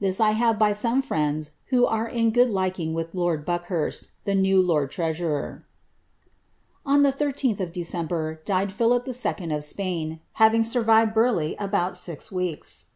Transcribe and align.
This 0.00 0.18
I 0.18 0.32
have 0.32 0.58
by 0.58 0.72
some 0.72 1.00
frieniis 1.00 1.50
who 1.66 1.86
are 1.86 2.08
in 2.08 2.32
good 2.32 2.50
liking 2.50 2.94
with 2.94 3.14
lord 3.14 3.44
Buckhurst, 3.46 4.08
the 4.24 4.34
new 4.34 4.60
lord 4.60 4.90
treasurer." 4.90 5.66
On 6.84 7.02
the 7.04 7.12
13th 7.12 7.60
of 7.60 7.70
December 7.70 8.42
died 8.44 8.72
Philip 8.72 9.06
11. 9.06 9.52
of 9.52 9.62
Spain, 9.62 10.18
having 10.32 10.62
survitnl 10.62 11.14
Burleigh 11.14 11.54
about 11.60 11.96
six 11.96 12.32
weeks. 12.32 12.86